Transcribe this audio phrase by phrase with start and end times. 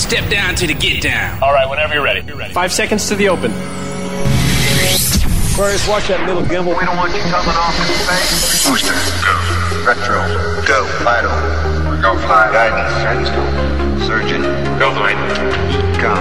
[0.00, 1.40] Step down to the get down.
[1.42, 2.22] All right, whenever you're ready.
[2.26, 2.52] You're ready.
[2.54, 3.52] Five seconds to the open.
[5.52, 6.72] Aquarius, watch that little gimbal.
[6.72, 8.64] We don't want you coming off in space.
[8.64, 9.36] Booster, go.
[9.84, 10.18] Retro,
[10.64, 10.88] go.
[11.04, 11.30] Vital,
[12.00, 12.48] Go fly.
[12.48, 13.44] guidance, guidance, go.
[14.08, 14.42] Surgeon,
[14.80, 15.20] Go flight.
[16.00, 16.16] com.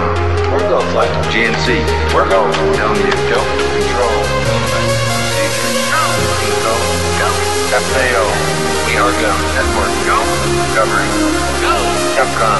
[0.51, 1.09] We're go flight.
[1.31, 1.79] GNC,
[2.13, 2.51] We're go.
[2.75, 3.39] down you go.
[3.39, 4.19] Control,
[5.07, 5.71] procedure,
[6.61, 6.75] go.
[7.15, 7.29] Go.
[7.79, 8.27] FAO,
[8.85, 9.31] we are go.
[9.55, 10.19] Network, go.
[10.75, 11.11] Covering,
[11.63, 11.73] Go.
[12.19, 12.59] Capcom.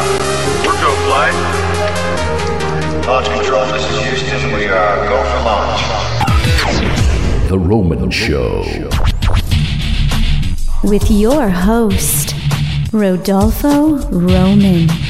[0.79, 1.33] We're go flight.
[3.05, 4.53] Launch control, this is Houston.
[4.53, 5.81] We are go for launch.
[7.49, 8.63] The Roman Show.
[10.83, 12.33] with your host,
[12.93, 15.08] Rodolfo Roman.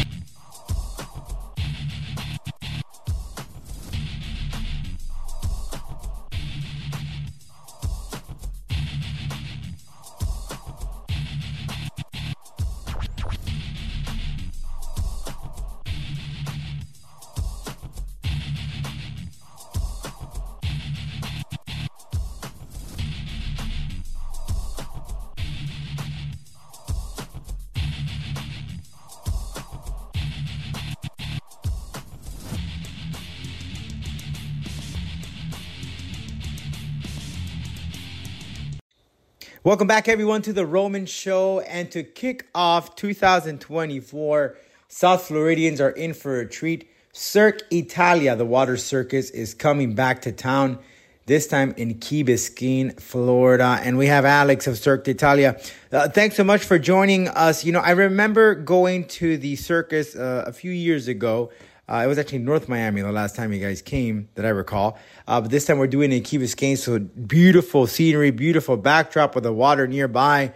[39.62, 41.60] Welcome back, everyone, to the Roman Show.
[41.60, 44.56] And to kick off 2024,
[44.88, 46.90] South Floridians are in for a treat.
[47.12, 50.80] Cirque Italia, the water circus, is coming back to town,
[51.26, 53.82] this time in Key Biscayne, Florida.
[53.84, 55.60] And we have Alex of Cirque Italia.
[55.92, 57.66] Uh, thanks so much for joining us.
[57.66, 61.52] You know, I remember going to the circus uh, a few years ago.
[61.90, 65.00] Uh, it was actually North Miami the last time you guys came that I recall.
[65.28, 66.78] Uh, but this time we're doing it in Key Biscayne.
[66.78, 70.54] So beautiful scenery, beautiful backdrop with the water nearby.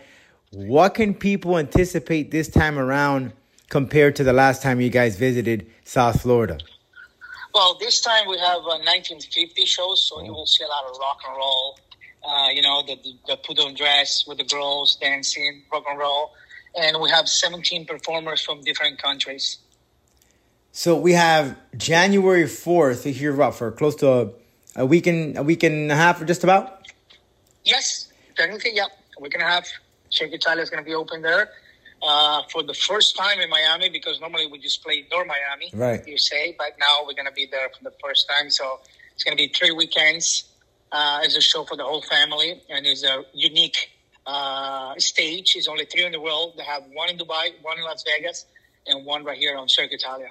[0.51, 3.33] What can people anticipate this time around
[3.69, 6.59] compared to the last time you guys visited South Florida?
[7.55, 10.97] Well, this time we have a 1950 show, so you will see a lot of
[10.99, 11.79] rock and roll.
[12.23, 12.95] Uh, you know, the,
[13.27, 16.33] the, put on dress with the girls dancing, rock and roll.
[16.79, 19.57] And we have 17 performers from different countries.
[20.75, 24.29] So we have January 4th here what, for close to a,
[24.77, 26.87] a week and a week and a half or just about?
[27.63, 28.87] Yes, technically, yeah.
[29.19, 29.67] We're going to have
[30.09, 31.49] Cirque Italia is going to be open there
[32.01, 36.07] uh, for the first time in Miami because normally we just play North Miami, Right.
[36.07, 38.49] you say, but now we're going to be there for the first time.
[38.49, 38.79] So
[39.13, 40.45] it's going to be three weekends
[40.91, 43.91] uh, as a show for the whole family, and it's a unique
[44.25, 45.53] uh, stage.
[45.55, 46.55] It's only three in the world.
[46.57, 48.47] They have one in Dubai, one in Las Vegas,
[48.87, 50.29] and one right here on Cirque Italia.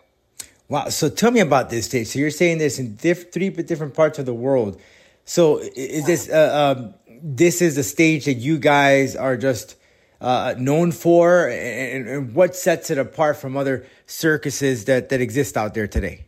[0.68, 0.88] Wow.
[0.88, 2.08] So tell me about this stage.
[2.08, 4.80] So you're saying this in diff- three different parts of the world.
[5.24, 9.76] So is this uh, um, this is the stage that you guys are just
[10.20, 15.56] uh, known for, and, and what sets it apart from other circuses that that exist
[15.56, 16.24] out there today?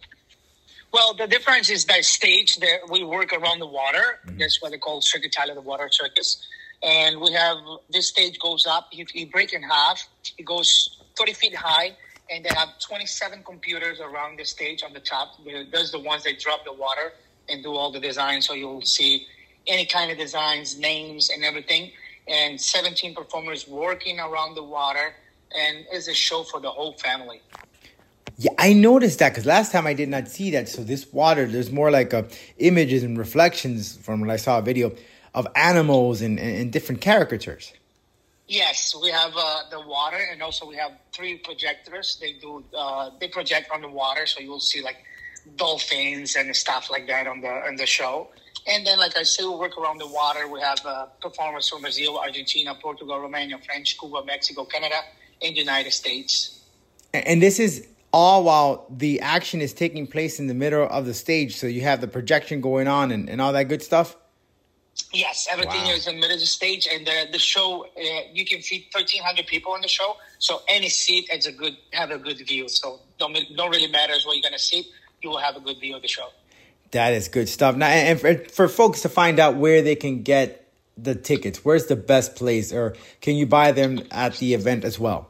[0.94, 4.20] Well, the difference is that stage that we work around the water.
[4.38, 6.46] That's what they call Cirque Italia, the water circus.
[6.84, 7.56] And we have
[7.90, 8.88] this stage goes up.
[8.92, 10.06] If you break in half,
[10.38, 11.96] it goes 30 feet high,
[12.30, 15.36] and they have 27 computers around the stage on the top.
[15.72, 17.12] Those are the ones that drop the water
[17.48, 18.40] and do all the design.
[18.40, 19.26] So you'll see
[19.66, 21.90] any kind of designs, names, and everything.
[22.26, 25.14] And 17 performers working around the water,
[25.54, 27.42] and it's a show for the whole family.
[28.38, 30.68] Yeah, I noticed that because last time I did not see that.
[30.68, 32.24] So this water, there's more like uh,
[32.58, 34.92] images and reflections from when I saw a video
[35.34, 37.72] of animals and, and, and different caricatures.
[38.46, 42.18] Yes, we have uh, the water, and also we have three projectors.
[42.20, 44.98] They do uh, they project on the water, so you'll see like
[45.56, 48.28] dolphins and stuff like that on the on the show.
[48.66, 50.48] And then, like I said, we work around the water.
[50.48, 54.96] We have uh, performers from Brazil, Argentina, Portugal, Romania, French, Cuba, Mexico, Canada,
[55.42, 56.64] and United States.
[57.12, 61.14] And this is all while the action is taking place in the middle of the
[61.14, 61.56] stage.
[61.56, 64.16] So you have the projection going on and, and all that good stuff.
[65.12, 65.90] Yes, everything Wow.
[65.90, 68.92] is in the middle of the stage, and the the show uh, you can fit
[68.92, 70.16] thirteen hundred people on the show.
[70.38, 72.68] So any seat has a good have a good view.
[72.68, 74.86] So don't don't really matters where you're gonna sit.
[75.22, 76.28] You will have a good view of the show.
[76.92, 77.74] That is good stuff.
[77.76, 81.86] Now, and for, for folks to find out where they can get the tickets, where's
[81.86, 85.28] the best place, or can you buy them at the event as well?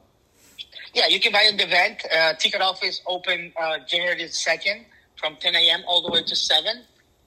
[0.93, 2.03] Yeah, you can buy an event.
[2.15, 4.85] Uh, ticket office open uh, January 2nd
[5.17, 5.83] from 10 a.m.
[5.89, 6.83] all the way to 7.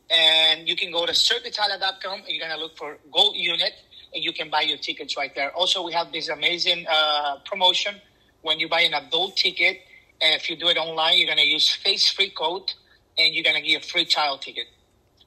[0.10, 3.74] And you can go to cirqueitalia.com and you're going to look for Gold Unit
[4.14, 5.52] and you can buy your tickets right there.
[5.54, 7.96] Also, we have this amazing uh, promotion
[8.42, 9.82] when you buy an adult ticket.
[10.22, 12.74] And if you do it online, you're going to use Face Free code
[13.18, 14.66] and you're going to get a free child ticket.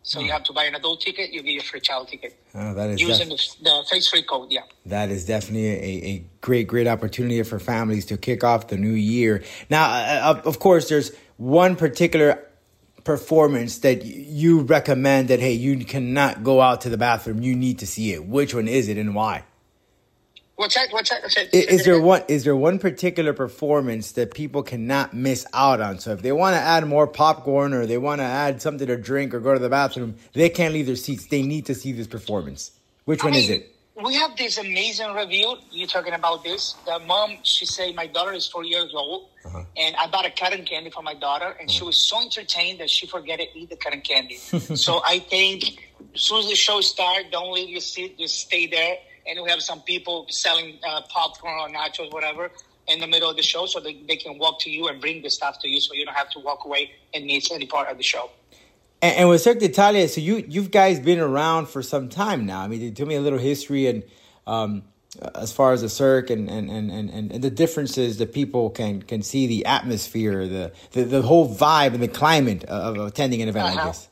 [0.02, 1.30] So you have to buy an adult ticket.
[1.30, 4.22] You get a free child ticket Oh, that is using def- the, the face free
[4.22, 4.50] code.
[4.50, 4.62] Yeah.
[4.86, 8.94] that is definitely a, a great, great opportunity for families to kick off the new
[8.94, 9.44] year.
[9.68, 12.42] Now, uh, of- of course, there's one particular
[13.04, 17.42] performance that you recommend that hey, you cannot go out to the bathroom.
[17.42, 18.26] You need to see it.
[18.26, 19.44] Which one is it and why?
[20.56, 20.88] What's that?
[20.92, 21.30] What's that?
[21.30, 25.80] Say- I- Is there one is there one particular performance that people cannot miss out
[25.80, 26.00] on?
[26.00, 28.96] So if they want to add more popcorn or they want to add something to
[28.98, 31.26] drink or go to the bathroom, they can't leave their seats.
[31.26, 32.72] They need to see this performance.
[33.06, 33.74] Which one I is it?
[34.04, 35.56] We have this amazing review.
[35.70, 36.76] You're talking about this.
[36.86, 39.64] The mom, she said, my daughter is four years old, Uh-huh.
[39.76, 42.88] and I bought a cotton candy for my daughter, and she was so entertained that
[42.90, 44.36] she forget to eat the cotton candy.
[44.86, 45.64] so I think
[46.14, 48.96] as soon as the show starts, don't leave your seat, just stay there.
[49.26, 52.50] And we have some people selling uh, popcorn or nachos, whatever,
[52.88, 55.22] in the middle of the show, so they, they can walk to you and bring
[55.22, 57.88] the stuff to you, so you don't have to walk away and miss any part
[57.88, 58.30] of the show.
[59.02, 62.60] And, and with Cirque d'Italia, so you you guys been around for some time now.
[62.60, 64.02] I mean, tell me a little history and
[64.46, 64.82] um,
[65.34, 69.02] as far as the Cirque and and, and, and, and the differences that people can
[69.02, 73.48] can see the atmosphere, the the, the whole vibe and the climate of attending an
[73.48, 73.88] event like Uh-huh.
[73.88, 74.08] this.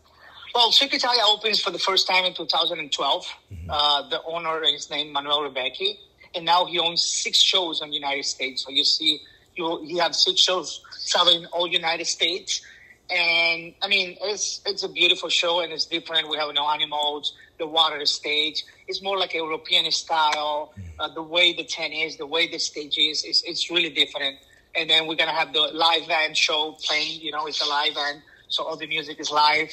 [0.55, 3.27] Well, Cirque Italia opens for the first time in 2012.
[3.69, 5.99] Uh, the owner is named Manuel Rebecchi,
[6.35, 8.65] and now he owns six shows in the United States.
[8.65, 9.21] So you see,
[9.55, 12.63] you he have six shows traveling all United States,
[13.11, 16.29] and I mean, it's it's a beautiful show and it's different.
[16.29, 18.65] We have no animals, the water stage.
[18.87, 20.75] It's more like a European style.
[20.99, 24.37] Uh, the way the tent is, the way the stage is, is it's really different.
[24.75, 27.21] And then we're gonna have the live band show playing.
[27.21, 29.71] You know, it's a live band, so all the music is live.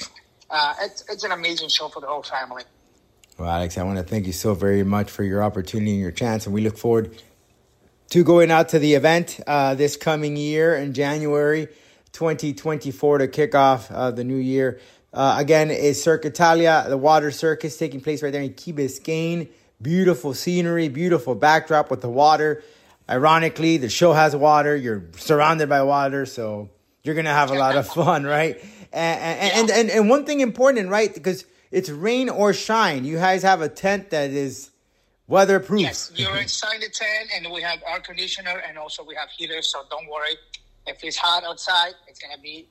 [0.49, 2.63] Uh, it's it's an amazing show for the whole family.
[3.37, 6.11] Well, Alex, I want to thank you so very much for your opportunity and your
[6.11, 7.17] chance, and we look forward
[8.11, 11.67] to going out to the event uh, this coming year in January
[12.15, 14.79] 2024 to kick off uh, the new year.
[15.13, 19.49] Uh, again, is Cirque Italia, the water circus, taking place right there in Key Biscayne.
[19.81, 22.63] Beautiful scenery, beautiful backdrop with the water.
[23.09, 24.75] Ironically, the show has water.
[24.75, 26.69] You're surrounded by water, so
[27.03, 28.57] you're gonna have a lot of fun, right?
[28.93, 31.13] And and, and, and and one thing important, right?
[31.13, 33.03] Because it's rain or shine.
[33.03, 34.71] You guys have a tent that is
[35.27, 35.81] weatherproof.
[35.81, 39.71] Yes, you're inside the tent, and we have air conditioner, and also we have heaters.
[39.71, 40.35] So don't worry.
[40.87, 42.67] If it's hot outside, it's gonna be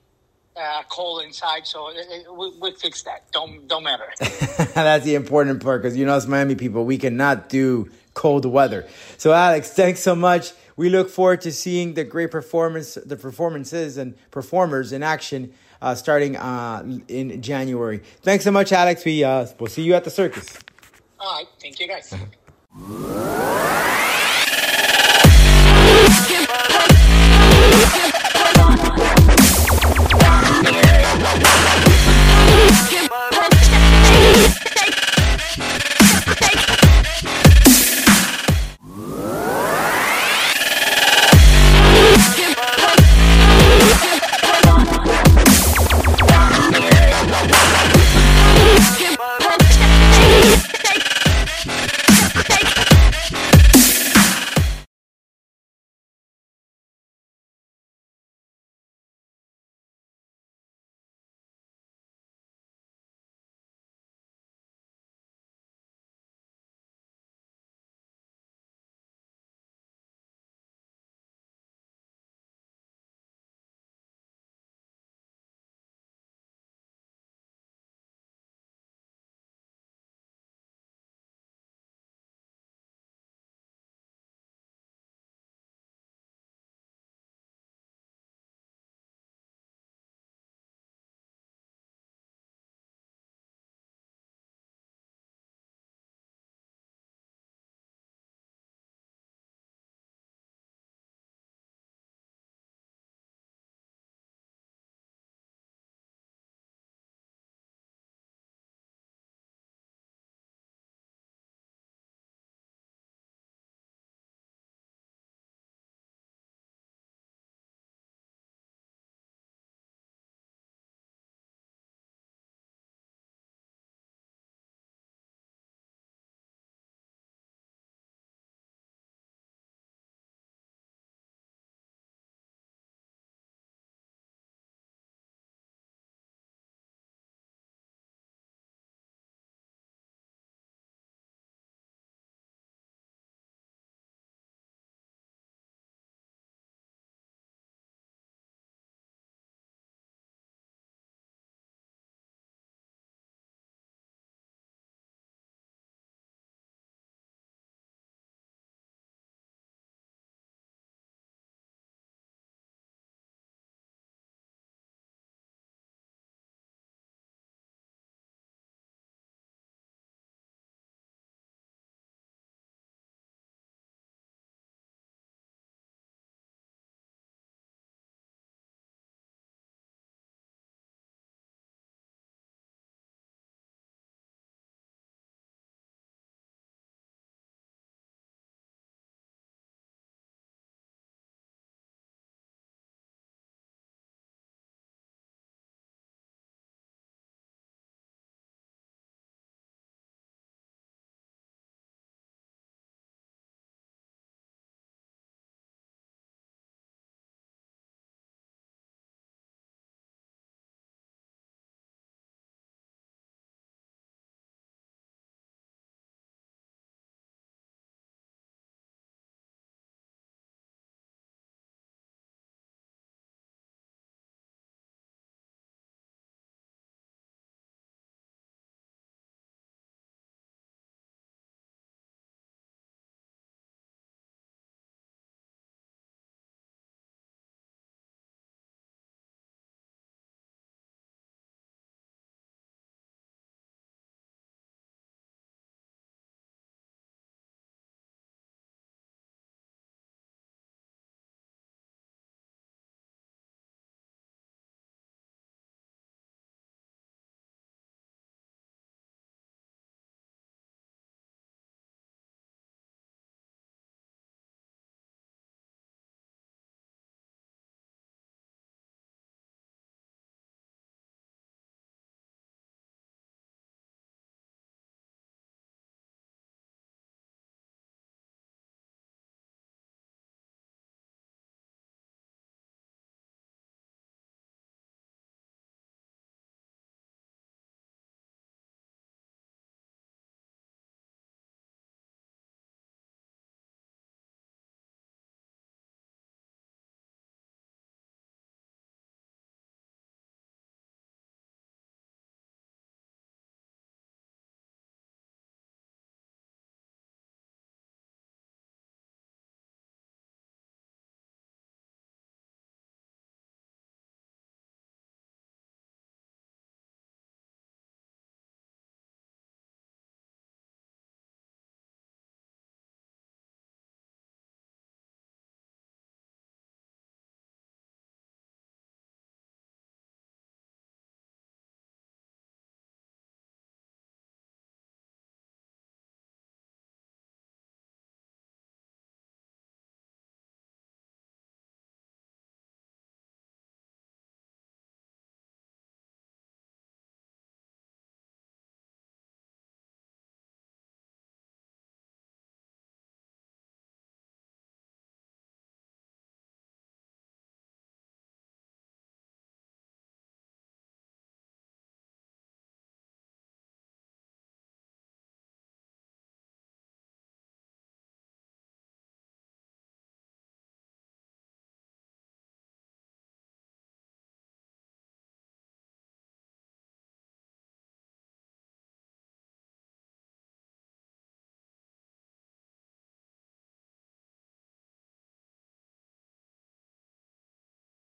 [0.56, 1.66] uh, cold inside.
[1.66, 3.30] So it, it, we, we fix that.
[3.32, 4.06] Don't don't matter.
[4.74, 8.86] That's the important part because you know, as Miami people, we cannot do cold weather.
[9.18, 10.52] So, Alex, thanks so much.
[10.76, 15.94] We look forward to seeing the great performance, the performances and performers in action uh,
[15.94, 17.98] starting uh, in January.
[18.22, 19.04] Thanks so much, Alex.
[19.04, 20.58] We uh, we'll see you at the circus.
[21.20, 22.14] All right, thank you guys.